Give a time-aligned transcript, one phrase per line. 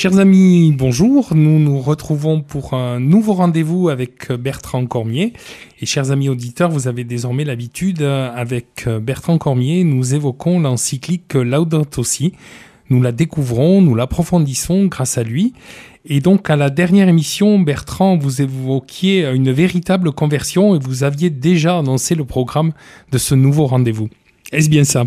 [0.00, 1.34] Chers amis, bonjour.
[1.34, 5.32] Nous nous retrouvons pour un nouveau rendez-vous avec Bertrand Cormier.
[5.80, 12.04] Et chers amis auditeurs, vous avez désormais l'habitude, avec Bertrand Cormier, nous évoquons l'encyclique Laudato
[12.04, 12.32] Si.
[12.90, 15.52] Nous la découvrons, nous l'approfondissons grâce à lui.
[16.04, 21.28] Et donc, à la dernière émission, Bertrand, vous évoquiez une véritable conversion et vous aviez
[21.28, 22.70] déjà annoncé le programme
[23.10, 24.08] de ce nouveau rendez-vous.
[24.52, 25.06] Est-ce bien ça?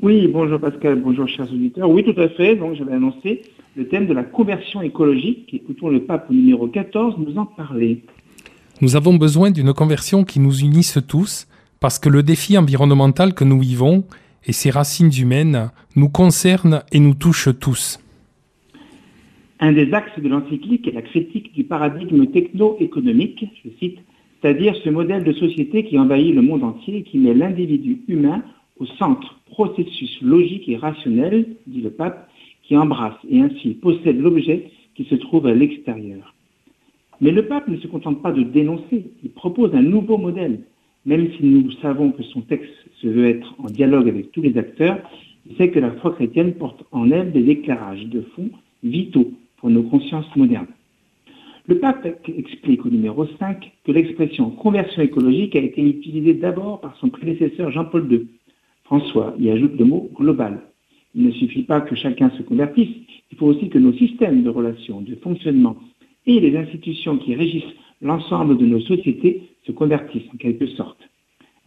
[0.00, 1.88] Oui, bonjour Pascal, bonjour chers auditeurs.
[1.88, 2.56] Oui, tout à fait.
[2.56, 3.42] Donc, j'avais annoncé
[3.74, 5.48] le thème de la conversion écologique.
[5.52, 8.02] Écoutons le pape numéro 14 nous en parler.
[8.80, 11.46] Nous avons besoin d'une conversion qui nous unisse tous,
[11.80, 14.04] parce que le défi environnemental que nous vivons
[14.44, 17.98] et ses racines humaines nous concernent et nous touchent tous.
[19.60, 23.98] Un des axes de l'encyclique est la critique du paradigme techno-économique, je cite,
[24.40, 28.42] c'est-à-dire ce modèle de société qui envahit le monde entier et qui met l'individu humain
[28.80, 32.28] au centre, processus logique et rationnel, dit le pape,
[32.62, 36.34] qui embrasse et ainsi possède l'objet qui se trouve à l'extérieur.
[37.20, 40.60] Mais le pape ne se contente pas de dénoncer, il propose un nouveau modèle.
[41.06, 44.56] Même si nous savons que son texte se veut être en dialogue avec tous les
[44.56, 44.98] acteurs,
[45.48, 48.50] il sait que la foi chrétienne porte en elle des éclairages de fond
[48.82, 50.66] vitaux pour nos consciences modernes.
[51.66, 56.96] Le pape explique au numéro 5 que l'expression conversion écologique a été utilisée d'abord par
[56.96, 58.26] son prédécesseur Jean-Paul II.
[58.84, 60.60] François y ajoute le mot global.
[61.14, 62.88] Il ne suffit pas que chacun se convertisse,
[63.30, 65.76] il faut aussi que nos systèmes de relations, de fonctionnement
[66.26, 70.98] et les institutions qui régissent l'ensemble de nos sociétés se convertissent en quelque sorte.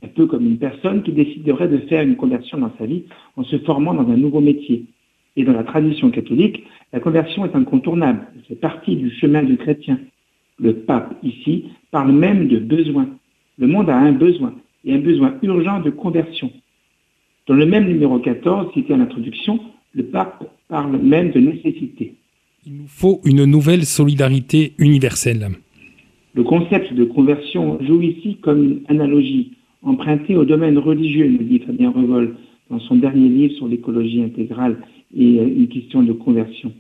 [0.04, 3.04] Un peu comme une personne qui déciderait de faire une conversion dans sa vie
[3.38, 4.86] en se formant dans un nouveau métier.
[5.38, 10.00] Et dans la tradition catholique, la conversion est incontournable, c'est partie du chemin du chrétien.
[10.60, 13.10] Le pape, ici, parle même de besoin.
[13.58, 14.54] Le monde a un besoin,
[14.86, 16.52] et un besoin urgent de conversion.
[17.48, 19.60] Dans le même numéro 14, cité en introduction,
[19.94, 22.16] le pape parle même de nécessité.
[22.66, 25.50] Il nous faut une nouvelle solidarité universelle.
[26.34, 29.52] Le concept de conversion joue ici comme une analogie
[29.84, 32.36] empruntée au domaine religieux, nous dit Fabien Revol
[32.72, 34.78] dans son dernier livre sur l'écologie intégrale
[35.16, 36.74] et euh, une question de conversion.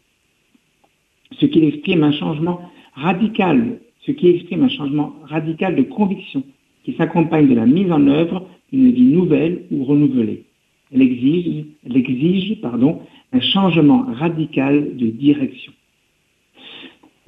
[1.40, 2.60] Ce qui exprime un changement
[2.96, 6.42] radical, ce qui exprime un changement radical de conviction
[6.84, 10.46] qui s'accompagne de la mise en œuvre d'une vie nouvelle ou renouvelée.
[10.94, 13.02] Elle exige, elle exige pardon,
[13.34, 15.74] un changement radical de direction.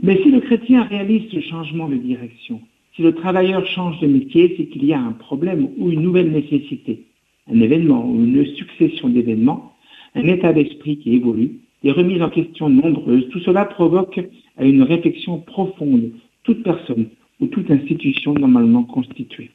[0.01, 2.62] Mais si le chrétien réalise ce changement de direction,
[2.96, 6.31] si le travailleur change de métier, c'est qu'il y a un problème ou une nouvelle
[6.31, 7.06] nécessité,
[7.51, 9.73] un événement ou une succession d'événements,
[10.16, 14.19] un état d'esprit qui évolue, des remises en question nombreuses, tout cela provoque
[14.57, 16.12] à une réflexion profonde
[16.44, 17.07] toute personne
[17.40, 19.51] ou toute institution normalement constituée.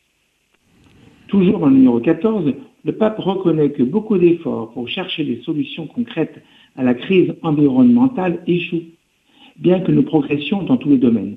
[1.28, 2.52] Toujours le numéro 14,
[2.84, 6.42] le pape reconnaît que beaucoup d'efforts pour chercher des solutions concrètes
[6.76, 8.82] à la crise environnementale échouent,
[9.58, 11.36] bien que nous progressions dans tous les domaines.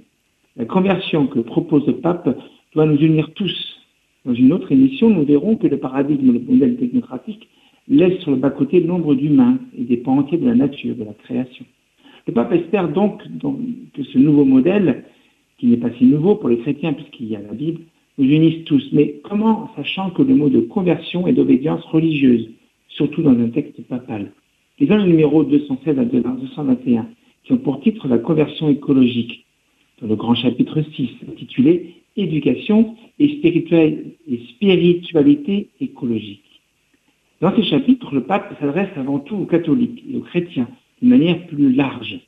[0.56, 2.38] La conversion que propose le pape
[2.74, 3.54] doit nous unir tous.
[4.26, 7.48] Dans une autre émission, nous verrons que le paradigme, le modèle technocratique,
[7.88, 11.14] laisse sur le bas-côté nombre d'humains et des pans entiers de la nature, de la
[11.14, 11.66] création.
[12.26, 13.22] Le pape espère donc
[13.94, 15.04] que ce nouveau modèle,
[15.60, 17.82] qui n'est pas si nouveau pour les chrétiens puisqu'il y a la Bible,
[18.18, 18.84] nous unissent tous.
[18.92, 22.50] Mais comment, sachant que le mot de conversion est d'obédience religieuse,
[22.90, 24.32] surtout dans un texte papal?
[24.80, 27.08] Les dans le numéro 216 à 221,
[27.44, 29.46] qui ont pour titre la conversion écologique,
[30.02, 33.28] dans le grand chapitre 6, intitulé Éducation et
[34.56, 36.62] spiritualité écologique.
[37.42, 40.70] Dans ce chapitre, le pape s'adresse avant tout aux catholiques et aux chrétiens
[41.02, 42.20] de manière plus large.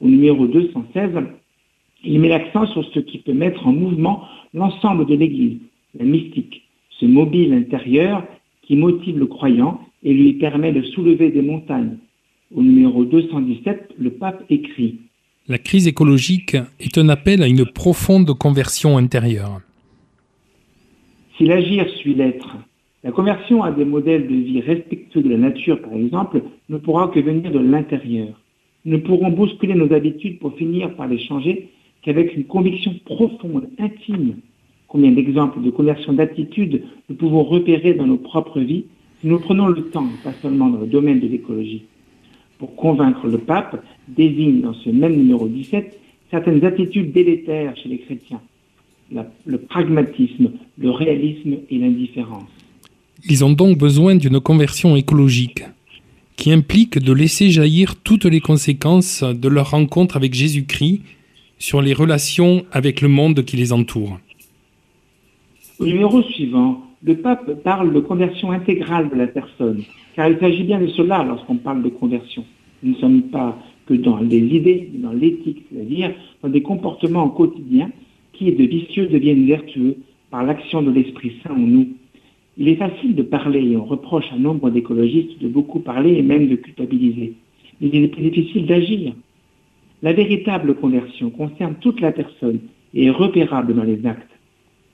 [0.00, 1.10] Au numéro 216,
[2.04, 4.24] il met l'accent sur ce qui peut mettre en mouvement
[4.54, 5.58] l'ensemble de l'Église,
[5.98, 6.62] la mystique,
[6.98, 8.24] ce mobile intérieur
[8.62, 11.98] qui motive le croyant et lui permet de soulever des montagnes.
[12.54, 14.98] Au numéro 217, le pape écrit
[15.46, 19.60] La crise écologique est un appel à une profonde conversion intérieure.
[21.36, 22.56] Si l'agir suit l'être,
[23.02, 27.08] la conversion à des modèles de vie respectueux de la nature, par exemple, ne pourra
[27.08, 28.28] que venir de l'intérieur.
[28.84, 31.68] Nous pourrons bousculer nos habitudes pour finir par les changer
[32.02, 34.36] qu'avec une conviction profonde, intime.
[34.88, 38.84] Combien d'exemples de conversion d'attitude nous pouvons repérer dans nos propres vies
[39.20, 41.82] si nous prenons le temps, pas seulement dans le domaine de l'écologie.
[42.58, 45.98] Pour convaincre le pape, désigne dans ce même numéro 17
[46.30, 48.40] certaines attitudes délétères chez les chrétiens,
[49.44, 52.48] le pragmatisme, le réalisme et l'indifférence.
[53.28, 55.64] Ils ont donc besoin d'une conversion écologique
[56.36, 61.02] qui implique de laisser jaillir toutes les conséquences de leur rencontre avec Jésus-Christ
[61.60, 64.18] sur les relations avec le monde qui les entoure.
[65.78, 69.82] Au numéro suivant, le pape parle de conversion intégrale de la personne,
[70.16, 72.44] car il s'agit bien de cela lorsqu'on parle de conversion.
[72.82, 76.12] Nous ne sommes pas que dans les idées, dans l'éthique, c'est-à-dire
[76.42, 77.90] dans des comportements quotidiens
[78.32, 79.96] qui, de vicieux, deviennent vertueux
[80.30, 81.88] par l'action de l'Esprit Saint en nous.
[82.56, 86.22] Il est facile de parler et on reproche à nombre d'écologistes de beaucoup parler et
[86.22, 87.34] même de culpabiliser.
[87.80, 89.12] Mais il est plus difficile d'agir.
[90.02, 92.60] La véritable conversion concerne toute la personne
[92.94, 94.30] et est repérable dans les actes.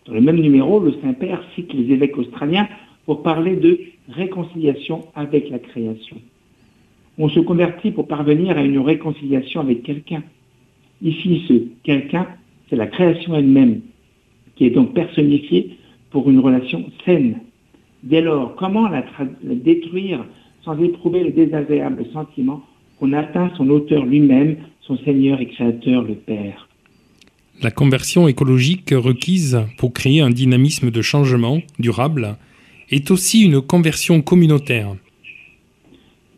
[0.07, 2.69] Dans le même numéro, le Saint-Père cite les évêques australiens
[3.05, 6.17] pour parler de réconciliation avec la création.
[7.19, 10.23] On se convertit pour parvenir à une réconciliation avec quelqu'un.
[11.03, 12.27] Ici, ce quelqu'un,
[12.69, 13.81] c'est la création elle-même,
[14.57, 15.79] qui est donc personnifiée
[16.11, 17.41] pour une relation saine.
[18.03, 19.05] Dès lors, comment la,
[19.43, 20.25] détruire
[20.63, 22.63] sans éprouver le désagréable sentiment
[22.99, 26.69] qu'on atteint son auteur lui-même, son Seigneur et Créateur, le Père.
[27.63, 32.37] La conversion écologique requise pour créer un dynamisme de changement durable
[32.91, 34.95] est aussi une conversion communautaire.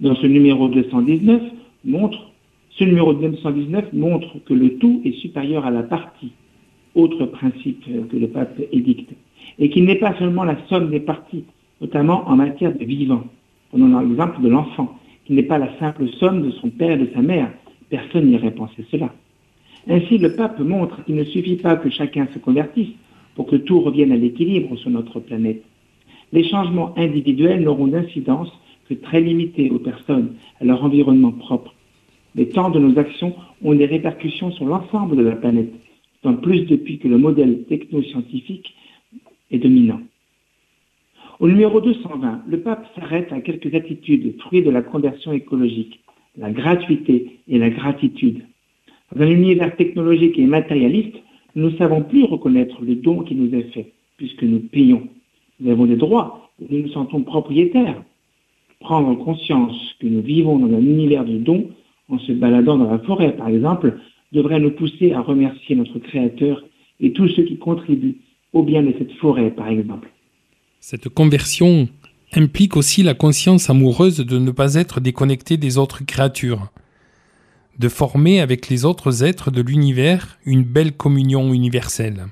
[0.00, 1.42] Dans ce numéro 219
[1.84, 2.30] montre,
[2.70, 6.30] ce numéro 219 montre que le tout est supérieur à la partie,
[6.94, 9.10] autre principe que le pape édicte,
[9.58, 11.44] et qu'il n'est pas seulement la somme des parties,
[11.80, 13.24] notamment en matière de vivant.
[13.70, 14.97] Prenons l'exemple de l'enfant,
[15.28, 17.52] qui n'est pas la simple somme de son père et de sa mère.
[17.90, 19.12] Personne n'irait penser cela.
[19.86, 22.94] Ainsi, le pape montre qu'il ne suffit pas que chacun se convertisse
[23.34, 25.62] pour que tout revienne à l'équilibre sur notre planète.
[26.32, 28.50] Les changements individuels n'auront d'incidence
[28.96, 31.74] très limité aux personnes, à leur environnement propre.
[32.34, 35.74] Mais tant de nos actions ont des répercussions sur l'ensemble de la planète,
[36.22, 38.74] tant plus depuis que le modèle technoscientifique
[39.50, 40.00] est dominant.
[41.40, 46.00] Au numéro 220, le pape s'arrête à quelques attitudes fruits de la conversion écologique,
[46.36, 48.42] la gratuité et la gratitude.
[49.14, 51.16] Dans un univers technologique et matérialiste,
[51.54, 55.08] nous ne savons plus reconnaître le don qui nous est fait, puisque nous payons.
[55.60, 58.02] Nous avons des droits et nous nous sentons propriétaires
[58.80, 61.70] prendre conscience que nous vivons dans un univers de dons
[62.08, 63.98] en se baladant dans la forêt, par exemple,
[64.32, 66.64] devrait nous pousser à remercier notre Créateur
[67.00, 68.16] et tous ceux qui contribuent
[68.52, 70.08] au bien de cette forêt, par exemple.
[70.80, 71.88] Cette conversion
[72.34, 76.68] implique aussi la conscience amoureuse de ne pas être déconnecté des autres créatures,
[77.78, 82.26] de former avec les autres êtres de l'univers une belle communion universelle.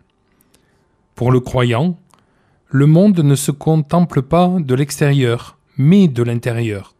[1.16, 1.98] Pour le croyant,
[2.69, 6.94] le monde ne se contemple pas de l'extérieur, mais de l'intérieur,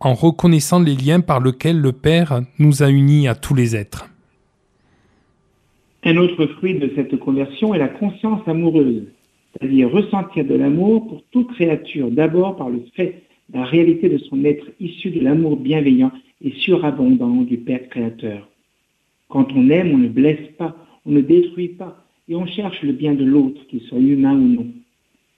[0.00, 4.08] en reconnaissant les liens par lesquels le Père nous a unis à tous les êtres.
[6.04, 9.04] Un autre fruit de cette conversion est la conscience amoureuse,
[9.52, 14.18] c'est-à-dire ressentir de l'amour pour toute créature, d'abord par le fait de la réalité de
[14.18, 16.12] son être issu de l'amour bienveillant
[16.42, 18.48] et surabondant du Père créateur.
[19.28, 20.76] Quand on aime, on ne blesse pas,
[21.06, 24.48] on ne détruit pas, et on cherche le bien de l'autre, qu'il soit humain ou
[24.48, 24.66] non.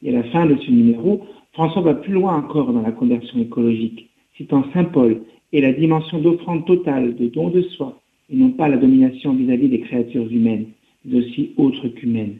[0.03, 3.41] Et à la fin de ce numéro, François va plus loin encore dans la conversion
[3.41, 5.23] écologique, citant Saint Paul
[5.53, 8.01] et la dimension d'offrande totale, de don de soi,
[8.31, 10.67] et non pas la domination vis-à-vis des créatures humaines,
[11.05, 12.39] mais aussi autres qu'humaines.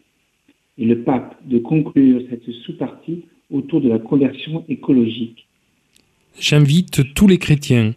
[0.79, 5.47] Et le pape de conclure cette sous-partie autour de la conversion écologique.
[6.39, 7.95] J'invite tous les chrétiens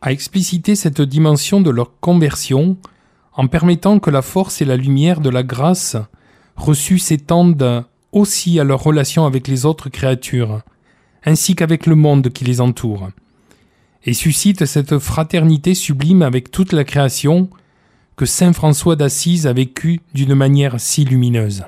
[0.00, 2.76] à expliciter cette dimension de leur conversion
[3.34, 5.96] en permettant que la force et la lumière de la grâce
[6.56, 10.60] reçue s'étendent aussi à leur relation avec les autres créatures,
[11.24, 13.10] ainsi qu'avec le monde qui les entoure,
[14.04, 17.48] et suscite cette fraternité sublime avec toute la création
[18.16, 21.64] que Saint François d'Assise a vécue d'une manière si lumineuse.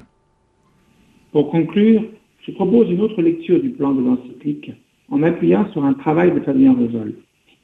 [1.35, 2.05] Pour conclure,
[2.47, 4.71] je propose une autre lecture du plan de l'encyclique
[5.11, 7.13] en m'appuyant sur un travail de Fabien Revol.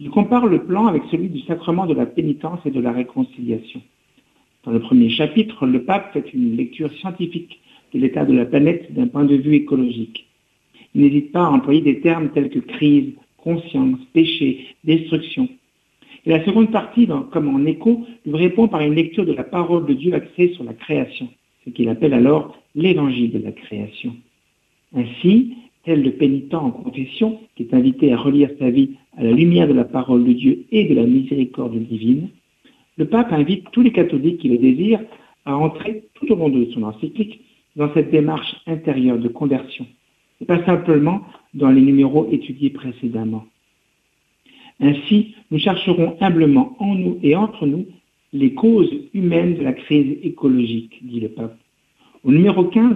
[0.00, 3.80] Il compare le plan avec celui du sacrement de la pénitence et de la réconciliation.
[4.64, 7.60] Dans le premier chapitre, le pape fait une lecture scientifique
[7.94, 10.26] de l'état de la planète d'un point de vue écologique.
[10.96, 15.48] Il n'hésite pas à employer des termes tels que crise, conscience, péché, destruction.
[16.26, 19.86] Et la seconde partie, comme en écho, lui répond par une lecture de la parole
[19.86, 21.28] de Dieu axée sur la création,
[21.72, 24.14] qu'il appelle alors l'évangile de la création.
[24.94, 29.32] Ainsi, tel le pénitent en confession, qui est invité à relire sa vie à la
[29.32, 32.28] lumière de la parole de Dieu et de la miséricorde divine,
[32.96, 35.00] le pape invite tous les catholiques qui le désirent
[35.44, 37.40] à entrer tout au long de son encyclique
[37.76, 39.86] dans cette démarche intérieure de conversion,
[40.40, 41.22] et pas simplement
[41.54, 43.44] dans les numéros étudiés précédemment.
[44.80, 47.86] Ainsi, nous chercherons humblement en nous et entre nous
[48.32, 51.56] les causes humaines de la crise écologique, dit le pape.
[52.22, 52.94] Au numéro 15,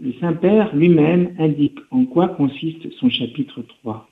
[0.00, 4.08] le Saint-Père lui-même indique en quoi consiste son chapitre 3.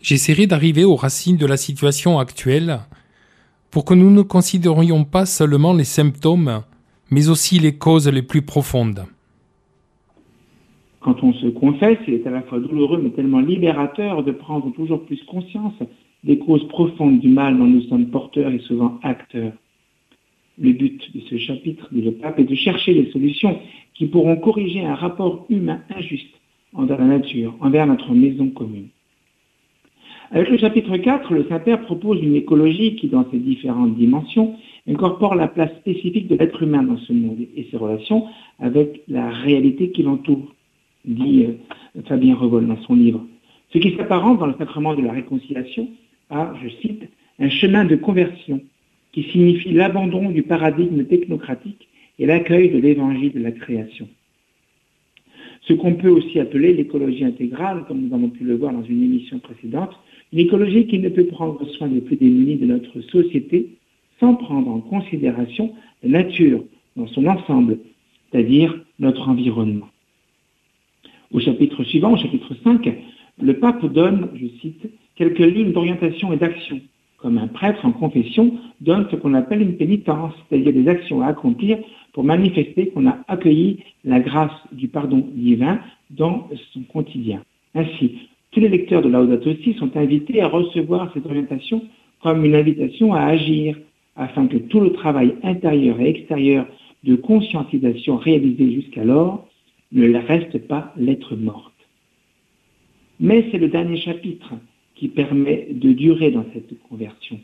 [0.00, 2.80] J'essaierai d'arriver aux racines de la situation actuelle
[3.70, 6.62] pour que nous ne considérions pas seulement les symptômes,
[7.10, 9.04] mais aussi les causes les plus profondes.
[11.00, 14.72] Quand on se confesse, il est à la fois douloureux mais tellement libérateur de prendre
[14.72, 15.74] toujours plus conscience
[16.24, 19.52] des causes profondes du mal dont nous sommes porteurs et souvent acteurs.
[20.58, 23.58] Le but de ce chapitre, dit le pape, est de chercher les solutions
[23.94, 26.34] qui pourront corriger un rapport humain injuste
[26.72, 28.88] envers la nature, envers notre maison commune.
[30.32, 34.56] Avec le chapitre 4, le Saint-Père propose une écologie qui, dans ses différentes dimensions,
[34.88, 38.26] incorpore la place spécifique de l'être humain dans ce monde et ses relations
[38.58, 40.54] avec la réalité qui l'entoure,
[41.04, 43.24] dit euh, Fabien Revol dans son livre.
[43.72, 45.88] Ce qui s'apparente dans le sacrement de la réconciliation
[46.30, 47.04] à, je cite,
[47.38, 48.60] un chemin de conversion
[49.16, 54.06] qui signifie l'abandon du paradigme technocratique et l'accueil de l'évangile de la création.
[55.62, 59.02] Ce qu'on peut aussi appeler l'écologie intégrale, comme nous avons pu le voir dans une
[59.02, 59.92] émission précédente,
[60.34, 63.78] une écologie qui ne peut prendre soin des plus démunis de notre société
[64.20, 66.62] sans prendre en considération la nature
[66.96, 67.78] dans son ensemble,
[68.30, 69.88] c'est-à-dire notre environnement.
[71.32, 72.94] Au chapitre suivant, au chapitre 5,
[73.40, 76.82] le pape donne, je cite, quelques lignes d'orientation et d'action,
[77.26, 81.26] comme un prêtre en confession donne ce qu'on appelle une pénitence, c'est-à-dire des actions à
[81.26, 81.76] accomplir
[82.12, 85.80] pour manifester qu'on a accueilli la grâce du pardon divin
[86.10, 87.42] dans son quotidien.
[87.74, 91.82] Ainsi, tous les lecteurs de Laudato Si sont invités à recevoir cette orientation
[92.22, 93.76] comme une invitation à agir,
[94.14, 96.64] afin que tout le travail intérieur et extérieur
[97.02, 99.48] de conscientisation réalisé jusqu'alors
[99.90, 101.74] ne reste pas lettre morte.
[103.18, 104.54] Mais c'est le dernier chapitre
[104.96, 107.38] qui permet de durer dans cette conversion.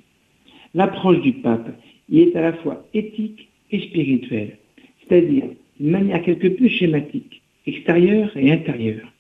[0.75, 1.71] L'approche du pape
[2.11, 4.57] y est à la fois éthique et spirituelle,
[5.01, 5.45] c'est-à-dire
[5.79, 9.13] d'une manière quelque peu schématique, extérieure et intérieure.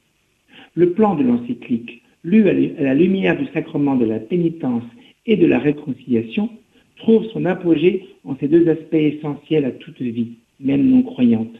[0.74, 4.84] Le plan de l'encyclique, lu à la lumière du sacrement de la pénitence
[5.26, 6.48] et de la réconciliation,
[6.96, 11.54] trouve son apogée en ces deux aspects essentiels à toute vie, même non croyante.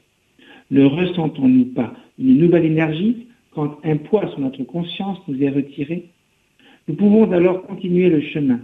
[0.71, 6.07] Ne ressentons-nous pas une nouvelle énergie quand un poids sur notre conscience nous est retiré
[6.89, 8.61] Nous pouvons alors continuer le chemin.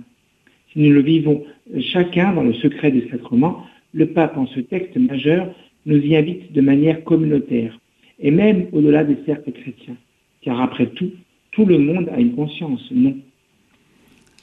[0.73, 1.45] Si nous le vivons
[1.81, 5.55] chacun dans le secret du sacrement, le pape en ce texte majeur
[5.87, 7.79] nous y invite de manière communautaire,
[8.21, 9.97] et même au-delà des cercles chrétiens.
[10.43, 11.11] Car après tout,
[11.53, 13.17] tout le monde a une conscience, non?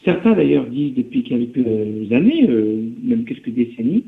[0.03, 4.05] Certains d'ailleurs disent depuis quelques années, euh, même quelques décennies,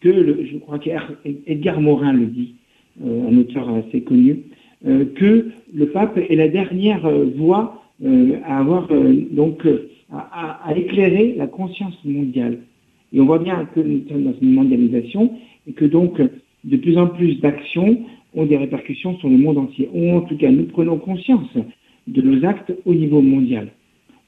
[0.00, 2.54] que je crois qu'Edgar Morin le dit,
[3.02, 4.40] euh, un auteur assez connu,
[4.86, 7.79] euh, que le pape est la dernière voix
[8.44, 8.88] à avoir
[9.30, 9.66] donc
[10.12, 12.58] à, à, éclairer la conscience mondiale.
[13.12, 15.32] Et on voit bien que nous sommes dans une mondialisation
[15.66, 16.20] et que donc
[16.64, 18.00] de plus en plus d'actions
[18.34, 19.88] ont des répercussions sur le monde entier.
[19.92, 21.56] Ou en tout cas, nous prenons conscience
[22.06, 23.68] de nos actes au niveau mondial.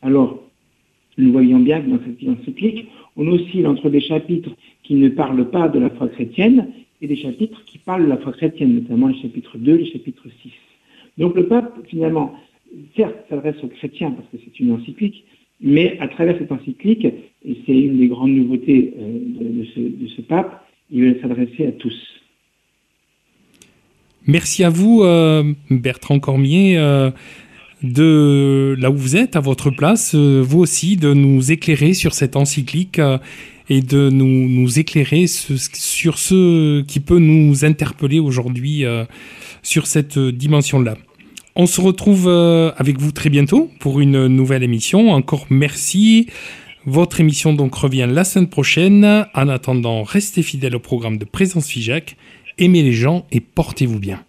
[0.03, 0.43] Alors,
[1.19, 2.87] nous voyons bien que dans cette encyclique,
[3.17, 4.51] on oscille entre des chapitres
[4.83, 6.69] qui ne parlent pas de la foi chrétienne
[7.01, 9.93] et des chapitres qui parlent de la foi chrétienne, notamment les chapitres 2 et les
[9.93, 10.51] chapitres 6.
[11.19, 12.35] Donc le pape, finalement,
[12.97, 15.25] certes, s'adresse aux chrétiens parce que c'est une encyclique,
[15.61, 20.67] mais à travers cette encyclique, et c'est une des grandes nouveautés euh, de, ce, pape,
[20.91, 21.95] il veut s'adresser à tous.
[24.27, 26.77] Merci à vous, euh, Bertrand Cormier.
[26.77, 27.11] Euh,
[27.83, 32.37] de là où vous êtes, à votre place, vous aussi, de nous éclairer sur cette
[32.37, 33.01] encyclique
[33.69, 38.85] et de nous, éclairer sur ce qui peut nous interpeller aujourd'hui
[39.65, 40.97] sur cette dimension-là.
[41.55, 45.11] On se retrouve avec vous très bientôt pour une nouvelle émission.
[45.11, 46.29] Encore merci.
[46.87, 49.27] Votre émission donc revient la semaine prochaine.
[49.35, 52.17] En attendant, restez fidèles au programme de Présence FIJAC.
[52.59, 54.25] Aimez les gens et portez-vous bien.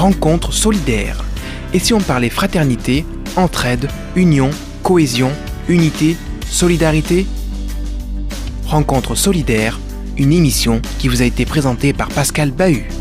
[0.00, 1.22] rencontre solidaire.
[1.74, 3.04] Et si on parlait fraternité,
[3.36, 4.48] entraide, union,
[4.82, 5.30] cohésion,
[5.68, 6.16] unité,
[6.46, 7.26] solidarité?
[8.64, 9.78] Rencontre solidaire,
[10.20, 12.99] une émission qui vous a été présentée par Pascal Bahut.